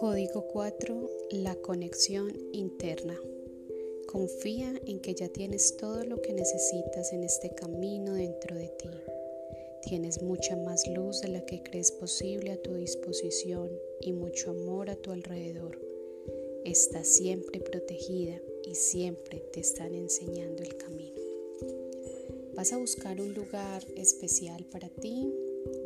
Código 0.00 0.46
4. 0.48 1.10
La 1.32 1.54
conexión 1.56 2.32
interna. 2.52 3.20
Confía 4.06 4.80
en 4.86 5.00
que 5.00 5.14
ya 5.14 5.28
tienes 5.28 5.76
todo 5.76 6.04
lo 6.04 6.22
que 6.22 6.32
necesitas 6.32 7.12
en 7.12 7.24
este 7.24 7.50
camino 7.54 8.14
dentro 8.14 8.56
de 8.56 8.68
ti. 8.68 8.88
Tienes 9.82 10.22
mucha 10.22 10.56
más 10.56 10.86
luz 10.88 11.20
de 11.20 11.28
la 11.28 11.44
que 11.44 11.62
crees 11.62 11.92
posible 11.92 12.52
a 12.52 12.62
tu 12.62 12.74
disposición 12.74 13.70
y 14.00 14.12
mucho 14.12 14.52
amor 14.52 14.88
a 14.88 14.96
tu 14.96 15.10
alrededor. 15.10 15.78
Estás 16.64 17.08
siempre 17.08 17.60
protegida 17.60 18.40
y 18.64 18.74
siempre 18.74 19.40
te 19.52 19.60
están 19.60 19.94
enseñando 19.94 20.62
el 20.62 20.76
camino. 20.78 21.20
Vas 22.56 22.72
a 22.72 22.78
buscar 22.78 23.20
un 23.20 23.34
lugar 23.34 23.84
especial 23.96 24.64
para 24.72 24.88
ti, 24.88 25.30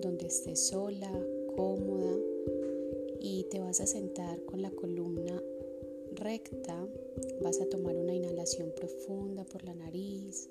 donde 0.00 0.26
estés 0.26 0.68
sola, 0.68 1.10
cómoda, 1.56 2.16
y 3.18 3.44
te 3.50 3.58
vas 3.58 3.80
a 3.80 3.86
sentar 3.86 4.40
con 4.44 4.62
la 4.62 4.70
columna 4.70 5.42
recta. 6.12 6.86
Vas 7.42 7.60
a 7.60 7.68
tomar 7.68 7.96
una 7.96 8.14
inhalación 8.14 8.72
profunda 8.76 9.44
por 9.44 9.64
la 9.64 9.74
nariz, 9.74 10.48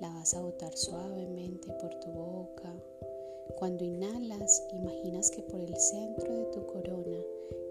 la 0.00 0.08
vas 0.08 0.34
a 0.34 0.40
botar 0.40 0.76
suavemente 0.76 1.72
por 1.80 1.94
tu 2.00 2.10
boca. 2.10 2.74
Cuando 3.56 3.84
inhalas, 3.84 4.64
imaginas 4.72 5.30
que 5.30 5.42
por 5.42 5.60
el 5.60 5.76
centro 5.76 6.34
de 6.34 6.44
tu 6.46 6.66
corona 6.66 7.22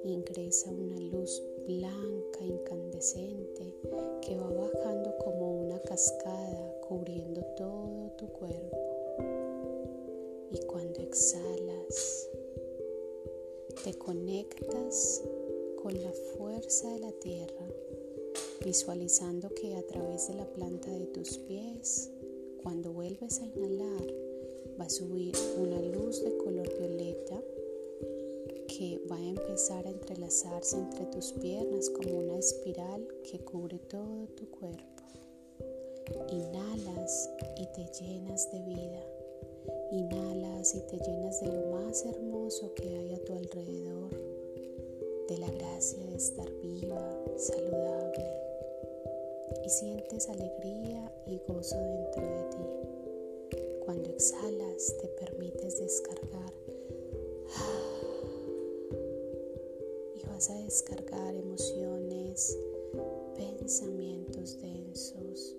ingresa 0.06 0.72
una 0.72 1.00
luz 1.00 1.44
blanca, 1.68 2.44
incandescente, 2.44 3.76
que 4.22 4.38
va 4.38 4.50
bajando 4.50 5.14
como 5.18 5.62
una 5.62 5.80
cascada, 5.82 6.41
cubriendo 6.92 7.42
todo 7.56 8.12
tu 8.18 8.28
cuerpo. 8.34 8.78
Y 10.52 10.60
cuando 10.66 11.00
exhalas, 11.00 12.28
te 13.86 13.94
conectas 13.94 15.24
con 15.82 15.94
la 16.04 16.12
fuerza 16.12 16.92
de 16.92 17.00
la 17.00 17.14
tierra, 17.14 17.66
visualizando 18.66 19.48
que 19.52 19.78
a 19.78 19.84
través 19.84 20.28
de 20.28 20.34
la 20.34 20.46
planta 20.52 20.92
de 20.92 21.06
tus 21.06 21.38
pies, 21.38 22.10
cuando 22.62 22.92
vuelves 22.92 23.40
a 23.40 23.46
inhalar, 23.46 24.14
va 24.78 24.84
a 24.84 24.90
subir 24.90 25.34
una 25.58 25.82
luz 25.82 26.22
de 26.22 26.36
color 26.36 26.68
violeta 26.78 27.42
que 28.68 29.00
va 29.10 29.16
a 29.16 29.30
empezar 29.30 29.88
a 29.88 29.92
entrelazarse 29.92 30.76
entre 30.76 31.06
tus 31.06 31.32
piernas 31.32 31.90
como 31.90 32.20
una 32.20 32.38
espiral 32.38 33.08
que 33.24 33.40
cubre 33.40 33.80
todo 33.80 34.28
tu 34.36 34.50
cuerpo. 34.50 35.01
Inhalas 36.30 37.30
y 37.58 37.66
te 37.68 37.86
llenas 38.00 38.52
de 38.52 38.62
vida. 38.64 39.04
Inhalas 39.92 40.74
y 40.76 40.82
te 40.82 40.98
llenas 40.98 41.40
de 41.42 41.48
lo 41.48 41.72
más 41.72 42.06
hermoso 42.06 42.74
que 42.76 42.88
hay 42.88 43.14
a 43.14 43.24
tu 43.24 43.34
alrededor, 43.34 44.12
de 45.28 45.38
la 45.38 45.50
gracia 45.52 46.06
de 46.06 46.16
estar 46.16 46.50
viva, 46.62 47.18
saludable. 47.38 48.26
Y 49.66 49.70
sientes 49.70 50.30
alegría 50.30 51.12
y 51.28 51.40
gozo 51.48 51.78
dentro 51.78 52.24
de 52.24 52.44
ti. 52.50 52.58
Cuando 53.86 54.10
exhalas 54.10 54.96
te 55.02 55.08
permites 55.08 55.80
descargar. 55.80 56.54
Y 60.16 60.26
vas 60.28 60.50
a 60.50 60.56
descargar 60.56 61.36
emociones, 61.36 62.58
pensamientos 63.38 64.60
densos, 64.62 65.56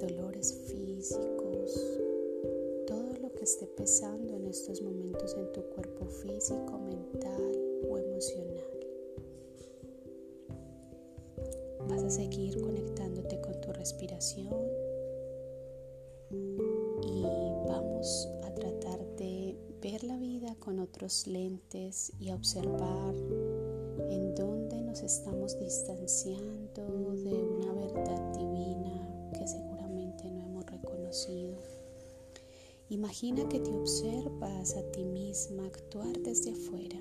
dolores 0.00 0.54
físicos, 0.66 2.00
esté 3.50 3.66
pesando 3.66 4.36
en 4.36 4.46
estos 4.46 4.80
momentos 4.82 5.34
en 5.34 5.50
tu 5.52 5.62
cuerpo 5.70 6.06
físico, 6.06 6.78
mental 6.78 7.58
o 7.88 7.98
emocional. 7.98 8.64
Vas 11.88 12.04
a 12.04 12.10
seguir 12.10 12.60
conectándote 12.60 13.40
con 13.40 13.60
tu 13.60 13.72
respiración 13.72 14.54
y 17.02 17.22
vamos 17.66 18.28
a 18.44 18.54
tratar 18.54 19.04
de 19.16 19.56
ver 19.82 20.04
la 20.04 20.16
vida 20.18 20.54
con 20.60 20.78
otros 20.78 21.26
lentes 21.26 22.12
y 22.20 22.30
observar 22.30 23.14
en 24.10 24.34
dónde 24.34 24.80
nos 24.82 25.02
estamos 25.02 25.58
distanciando 25.58 27.16
de 27.16 27.34
una 27.34 27.72
verdad 27.72 28.32
divina 28.34 28.49
Imagina 32.90 33.48
que 33.48 33.60
te 33.60 33.70
observas 33.70 34.76
a 34.76 34.82
ti 34.90 35.04
misma 35.04 35.64
actuar 35.64 36.18
desde 36.24 36.50
afuera. 36.50 37.00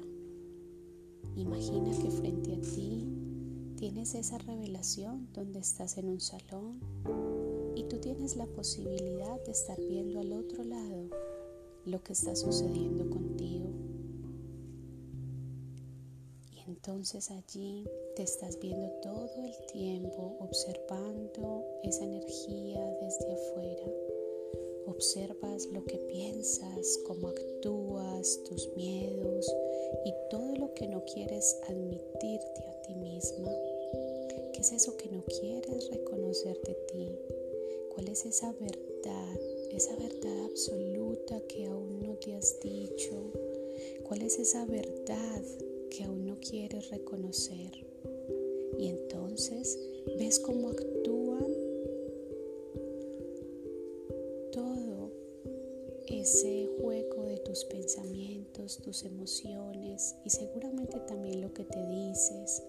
Imagina 1.36 1.90
que 2.00 2.12
frente 2.12 2.54
a 2.54 2.62
ti 2.62 3.08
tienes 3.76 4.14
esa 4.14 4.38
revelación 4.38 5.28
donde 5.34 5.58
estás 5.58 5.98
en 5.98 6.10
un 6.10 6.20
salón 6.20 6.80
y 7.76 7.86
tú 7.86 7.98
tienes 7.98 8.36
la 8.36 8.46
posibilidad 8.46 9.44
de 9.44 9.52
estar 9.52 9.80
viendo 9.80 10.20
al 10.20 10.32
otro 10.32 10.64
lado 10.64 11.10
lo 11.86 12.04
que 12.04 12.14
está 12.14 12.36
sucediendo 12.36 13.10
contigo. 13.10 13.70
Y 16.52 16.70
entonces 16.70 17.32
allí 17.32 17.88
te 18.16 18.22
estás 18.22 18.60
viendo 18.60 18.92
todo 19.02 19.44
el 19.44 19.66
tiempo 19.74 20.38
observando 20.40 21.64
esa 21.84 22.06
energía 22.06 22.80
desde 23.02 23.34
afuera 23.34 24.09
Observas 25.00 25.66
lo 25.68 25.86
que 25.86 25.98
piensas, 25.98 27.00
cómo 27.08 27.30
actúas, 27.30 28.44
tus 28.50 28.68
miedos 28.76 29.50
y 30.04 30.14
todo 30.30 30.58
lo 30.58 30.74
que 30.74 30.90
no 30.90 31.06
quieres 31.06 31.56
admitirte 31.70 32.66
a 32.68 32.82
ti 32.82 32.96
misma. 32.96 33.50
¿Qué 34.52 34.60
es 34.60 34.74
eso 34.74 34.98
que 34.98 35.08
no 35.08 35.24
quieres 35.24 35.90
reconocer 35.90 36.60
de 36.64 36.74
ti? 36.92 37.18
¿Cuál 37.96 38.10
es 38.10 38.26
esa 38.26 38.52
verdad, 38.60 39.40
esa 39.72 39.96
verdad 39.96 40.44
absoluta 40.44 41.40
que 41.48 41.68
aún 41.68 42.02
no 42.02 42.16
te 42.16 42.36
has 42.36 42.60
dicho? 42.60 43.32
¿Cuál 44.04 44.24
es 44.24 44.38
esa 44.38 44.66
verdad 44.66 45.42
que 45.92 46.04
aún 46.04 46.26
no 46.26 46.38
quieres 46.42 46.90
reconocer? 46.90 47.72
Y 48.78 48.88
entonces 48.88 49.80
ves 50.18 50.40
cómo 50.40 50.72
actúan 50.72 51.59
ese 56.30 56.70
juego 56.80 57.24
de 57.24 57.38
tus 57.38 57.66
pensamientos, 57.66 58.78
tus 58.84 59.04
emociones 59.04 60.16
y 60.24 60.30
seguramente 60.30 61.00
también 61.08 61.42
lo 61.42 61.52
que 61.56 61.64
te 61.64 61.84
dices. 61.88 62.62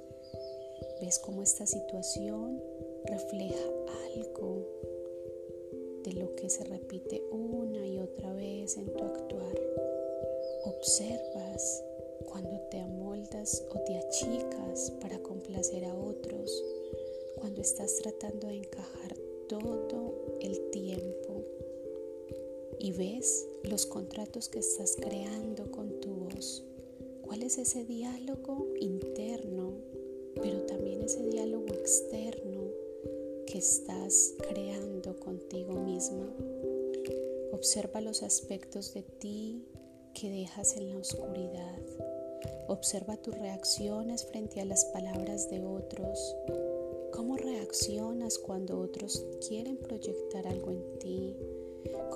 Ves 1.03 1.19
cómo 1.19 1.43
esta 1.43 1.67
situación 1.67 2.59
refleja 3.05 3.63
algo 4.15 4.67
de 6.05 6.13
lo 6.15 6.35
que 6.37 6.49
se 6.49 6.65
repite 6.65 7.23
una 7.31 7.87
y 7.87 7.99
otra 7.99 8.33
vez 8.33 8.79
en 8.79 8.87
tu 8.95 9.05
actuar. 9.05 9.61
Observas 10.65 11.85
cuando 12.31 12.59
te 12.71 12.81
amoldas 12.81 13.63
o 13.75 13.79
te 13.81 13.99
achicas 13.99 14.91
para 15.03 15.19
complacer 15.19 15.85
a 15.85 15.95
otros, 15.95 16.65
cuando 17.39 17.61
estás 17.61 17.95
tratando 17.97 18.47
de 18.47 18.57
encajar 18.57 19.15
todo 19.49 20.15
el 20.41 20.71
tiempo 20.71 21.45
y 22.81 22.93
ves 22.93 23.47
los 23.63 23.85
contratos 23.85 24.49
que 24.49 24.61
estás 24.61 24.97
creando 24.97 25.71
con 25.71 26.01
tu 26.01 26.09
voz. 26.09 26.65
¿Cuál 27.23 27.43
es 27.43 27.59
ese 27.59 27.85
diálogo 27.85 28.67
interno, 28.81 29.75
pero 30.35 30.63
también 30.63 31.03
ese 31.03 31.23
diálogo 31.29 31.67
externo 31.69 32.63
que 33.47 33.59
estás 33.59 34.35
creando 34.49 35.15
contigo 35.21 35.75
misma? 35.75 36.35
Observa 37.53 38.01
los 38.01 38.23
aspectos 38.23 38.95
de 38.95 39.03
ti 39.03 39.67
que 40.15 40.31
dejas 40.31 40.77
en 40.79 40.89
la 40.89 40.97
oscuridad. 40.97 41.79
Observa 42.69 43.19
tus 43.19 43.39
reacciones 43.39 44.25
frente 44.25 44.61
a 44.61 44.65
las 44.65 44.87
palabras 44.87 45.51
de 45.51 45.63
otros. 45.63 46.35
¿Cómo 47.13 47.37
reaccionas 47.37 48.39
cuando 48.39 48.81
otros 48.81 49.23
quieren 49.47 49.77
proyectar 49.77 50.47
algo 50.47 50.71
en 50.71 50.99
ti? 50.99 51.30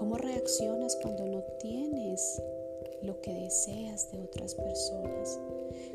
¿Cómo 0.05 0.19
reaccionas 0.19 0.97
cuando 0.97 1.25
no 1.25 1.43
tienes 1.61 2.39
lo 3.01 3.23
que 3.23 3.33
deseas 3.33 4.12
de 4.12 4.21
otras 4.21 4.55
personas? 4.55 5.41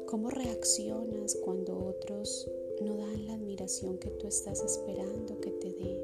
¿Cómo 0.08 0.32
reaccionas 0.32 1.36
cuando 1.36 1.78
otros 1.78 2.50
no 2.82 2.98
dan 2.98 3.28
la 3.28 3.36
admiración 3.36 4.00
que 4.00 4.10
tú 4.10 4.26
estás 4.26 4.64
esperando 4.64 5.40
que 5.40 5.52
te 5.52 5.72
dé? 5.74 6.02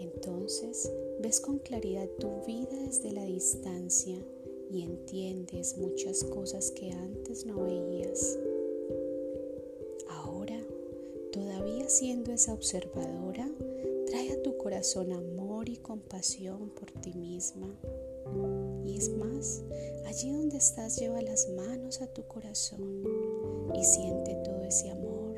Entonces 0.00 0.92
ves 1.20 1.38
con 1.38 1.60
claridad 1.60 2.08
tu 2.18 2.44
vida 2.44 2.76
desde 2.86 3.12
la 3.12 3.24
distancia 3.24 4.18
y 4.68 4.82
entiendes 4.82 5.78
muchas 5.78 6.24
cosas 6.24 6.72
que 6.72 6.90
antes 6.90 7.46
no 7.46 7.62
veías. 7.62 8.36
Ahora, 10.08 10.60
todavía 11.30 11.88
siendo 11.88 12.32
esa 12.32 12.52
observadora, 12.52 13.48
tu 14.42 14.56
corazón 14.56 15.12
amor 15.12 15.68
y 15.68 15.76
compasión 15.76 16.70
por 16.70 16.90
ti 16.90 17.12
misma. 17.14 17.68
Y 18.84 18.96
es 18.96 19.10
más, 19.16 19.62
allí 20.06 20.32
donde 20.32 20.56
estás 20.56 20.98
lleva 20.98 21.22
las 21.22 21.48
manos 21.50 22.02
a 22.02 22.06
tu 22.08 22.26
corazón 22.26 23.04
y 23.74 23.84
siente 23.84 24.34
todo 24.44 24.64
ese 24.64 24.90
amor 24.90 25.36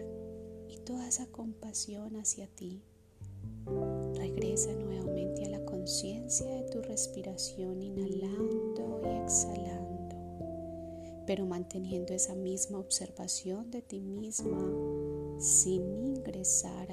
y 0.68 0.78
toda 0.78 1.06
esa 1.08 1.26
compasión 1.26 2.16
hacia 2.16 2.46
ti. 2.46 2.82
Regresa 4.14 4.72
nuevamente 4.74 5.44
a 5.44 5.50
la 5.50 5.64
conciencia 5.64 6.46
de 6.46 6.62
tu 6.70 6.82
respiración, 6.82 7.82
inhalando 7.82 9.00
y 9.04 9.22
exhalando, 9.22 10.16
pero 11.26 11.46
manteniendo 11.46 12.12
esa 12.12 12.34
misma 12.34 12.78
observación 12.78 13.70
de 13.70 13.82
ti 13.82 14.00
misma 14.00 14.58
sin 15.38 15.82
ingresar 16.04 16.83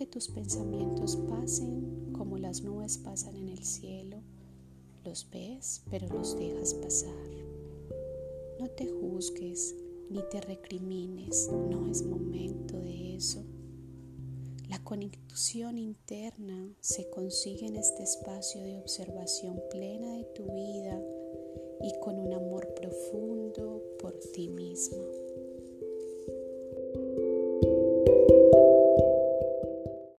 que 0.00 0.06
tus 0.06 0.28
pensamientos 0.28 1.14
pasen 1.28 2.10
como 2.14 2.38
las 2.38 2.62
nubes 2.62 2.96
pasan 2.96 3.36
en 3.36 3.50
el 3.50 3.62
cielo. 3.62 4.16
Los 5.04 5.28
ves, 5.30 5.82
pero 5.90 6.08
los 6.08 6.38
dejas 6.38 6.72
pasar. 6.72 7.28
No 8.58 8.70
te 8.70 8.88
juzgues 8.88 9.74
ni 10.08 10.22
te 10.30 10.40
recrimines, 10.40 11.50
no 11.52 11.86
es 11.86 12.02
momento 12.02 12.80
de 12.80 13.16
eso. 13.16 13.44
La 14.70 14.82
conexión 14.82 15.76
interna 15.76 16.74
se 16.80 17.10
consigue 17.10 17.66
en 17.66 17.76
este 17.76 18.02
espacio 18.02 18.62
de 18.62 18.78
observación 18.78 19.60
plena 19.70 20.14
de 20.14 20.24
tu 20.34 20.44
vida 20.44 20.98
y 21.82 21.92
con 22.00 22.18
un 22.18 22.32
amor 22.32 22.72
profundo 22.72 23.82
por 23.98 24.18
ti 24.32 24.48
misma. 24.48 25.04